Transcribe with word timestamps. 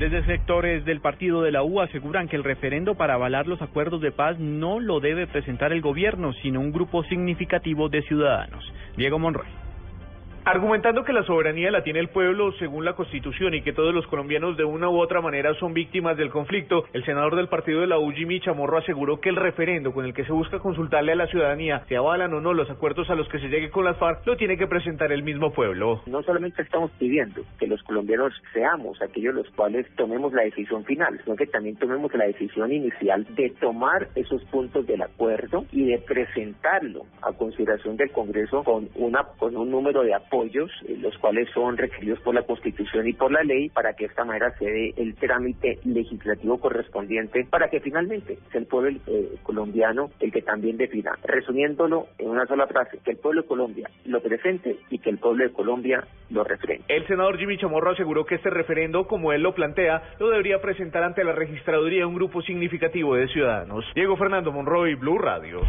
Desde 0.00 0.24
sectores 0.24 0.86
del 0.86 1.02
partido 1.02 1.42
de 1.42 1.52
la 1.52 1.62
U 1.62 1.78
aseguran 1.82 2.26
que 2.26 2.34
el 2.34 2.42
referendo 2.42 2.94
para 2.94 3.12
avalar 3.12 3.46
los 3.46 3.60
acuerdos 3.60 4.00
de 4.00 4.12
paz 4.12 4.38
no 4.38 4.80
lo 4.80 4.98
debe 4.98 5.26
presentar 5.26 5.74
el 5.74 5.82
gobierno, 5.82 6.32
sino 6.40 6.58
un 6.58 6.72
grupo 6.72 7.04
significativo 7.04 7.90
de 7.90 8.00
ciudadanos. 8.04 8.64
Diego 8.96 9.18
Monroy. 9.18 9.59
Argumentando 10.52 11.04
que 11.04 11.12
la 11.12 11.22
soberanía 11.22 11.70
la 11.70 11.84
tiene 11.84 12.00
el 12.00 12.08
pueblo 12.08 12.50
según 12.58 12.84
la 12.84 12.94
Constitución 12.94 13.54
y 13.54 13.62
que 13.62 13.72
todos 13.72 13.94
los 13.94 14.04
colombianos 14.08 14.56
de 14.56 14.64
una 14.64 14.90
u 14.90 14.98
otra 14.98 15.20
manera 15.20 15.54
son 15.60 15.72
víctimas 15.72 16.16
del 16.16 16.30
conflicto, 16.30 16.86
el 16.92 17.04
senador 17.04 17.36
del 17.36 17.46
partido 17.46 17.82
de 17.82 17.86
la 17.86 18.00
U, 18.00 18.12
Chamorro, 18.40 18.78
aseguró 18.78 19.20
que 19.20 19.28
el 19.28 19.36
referendo 19.36 19.92
con 19.92 20.04
el 20.04 20.12
que 20.12 20.24
se 20.24 20.32
busca 20.32 20.58
consultarle 20.58 21.12
a 21.12 21.14
la 21.14 21.28
ciudadanía 21.28 21.84
si 21.86 21.94
avalan 21.94 22.34
o 22.34 22.40
no 22.40 22.52
los 22.52 22.68
acuerdos 22.68 23.08
a 23.10 23.14
los 23.14 23.28
que 23.28 23.38
se 23.38 23.46
llegue 23.46 23.70
con 23.70 23.84
las 23.84 23.96
FARC 23.98 24.26
lo 24.26 24.36
tiene 24.36 24.56
que 24.56 24.66
presentar 24.66 25.12
el 25.12 25.22
mismo 25.22 25.52
pueblo. 25.52 26.02
No 26.06 26.20
solamente 26.24 26.62
estamos 26.62 26.90
pidiendo 26.98 27.42
que 27.60 27.68
los 27.68 27.80
colombianos 27.84 28.32
seamos 28.52 29.00
aquellos 29.00 29.36
los 29.36 29.48
cuales 29.50 29.86
tomemos 29.94 30.32
la 30.32 30.42
decisión 30.42 30.84
final, 30.84 31.20
sino 31.22 31.36
que 31.36 31.46
también 31.46 31.76
tomemos 31.76 32.12
la 32.12 32.24
decisión 32.24 32.72
inicial 32.72 33.24
de 33.36 33.50
tomar 33.60 34.08
esos 34.16 34.42
puntos 34.46 34.84
del 34.84 35.02
acuerdo 35.02 35.64
y 35.70 35.84
de 35.84 35.98
presentarlo 35.98 37.02
a 37.22 37.32
consideración 37.34 37.96
del 37.96 38.10
Congreso 38.10 38.64
con 38.64 38.88
una 38.96 39.22
con 39.38 39.56
un 39.56 39.70
número 39.70 40.02
de 40.02 40.12
apoyos, 40.12 40.39
eh, 40.46 40.96
los 40.98 41.16
cuales 41.18 41.48
son 41.52 41.76
requeridos 41.76 42.20
por 42.20 42.34
la 42.34 42.42
Constitución 42.42 43.06
y 43.06 43.12
por 43.12 43.30
la 43.30 43.42
ley, 43.42 43.68
para 43.68 43.94
que 43.94 44.04
de 44.04 44.10
esta 44.10 44.24
manera 44.24 44.56
se 44.58 44.64
dé 44.64 44.94
el 44.96 45.14
trámite 45.16 45.78
legislativo 45.84 46.58
correspondiente, 46.58 47.46
para 47.50 47.68
que 47.68 47.80
finalmente 47.80 48.38
sea 48.50 48.60
el 48.60 48.66
pueblo 48.66 48.98
eh, 49.06 49.34
colombiano 49.42 50.10
el 50.20 50.32
que 50.32 50.42
también 50.42 50.76
defina. 50.76 51.12
Resumiéndolo 51.24 52.06
en 52.18 52.30
una 52.30 52.46
sola 52.46 52.66
frase, 52.66 52.98
que 53.04 53.12
el 53.12 53.18
pueblo 53.18 53.42
de 53.42 53.48
Colombia 53.48 53.90
lo 54.06 54.20
presente 54.20 54.76
y 54.90 54.98
que 54.98 55.10
el 55.10 55.18
pueblo 55.18 55.44
de 55.44 55.52
Colombia 55.52 56.04
lo 56.30 56.44
refrene. 56.44 56.84
El 56.88 57.06
senador 57.06 57.38
Jimmy 57.38 57.58
Chamorro 57.58 57.90
aseguró 57.90 58.24
que 58.24 58.36
este 58.36 58.50
referendo, 58.50 59.06
como 59.06 59.32
él 59.32 59.42
lo 59.42 59.54
plantea, 59.54 60.02
lo 60.18 60.30
debería 60.30 60.60
presentar 60.60 61.02
ante 61.02 61.24
la 61.24 61.32
registraduría 61.32 62.06
un 62.06 62.14
grupo 62.14 62.42
significativo 62.42 63.14
de 63.14 63.28
ciudadanos. 63.28 63.84
Diego 63.94 64.16
Fernando 64.16 64.52
Monroy, 64.52 64.94
Blue 64.94 65.18
Radio. 65.18 65.60